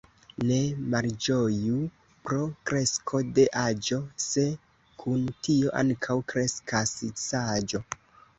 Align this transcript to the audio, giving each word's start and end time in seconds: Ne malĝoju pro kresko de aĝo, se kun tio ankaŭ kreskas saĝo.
Ne 0.51 0.55
malĝoju 0.93 1.75
pro 2.29 2.39
kresko 2.69 3.21
de 3.35 3.45
aĝo, 3.65 3.99
se 4.25 4.47
kun 5.05 5.29
tio 5.49 5.75
ankaŭ 5.83 6.17
kreskas 6.33 6.97
saĝo. 7.29 7.85